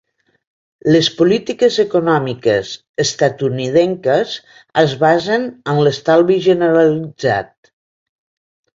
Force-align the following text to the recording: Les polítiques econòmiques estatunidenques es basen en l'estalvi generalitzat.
Les 0.95 1.09
polítiques 1.19 1.77
econòmiques 1.83 2.71
estatunidenques 3.05 4.35
es 4.87 4.99
basen 5.07 5.49
en 5.77 5.85
l'estalvi 5.85 6.43
generalitzat. 6.51 7.57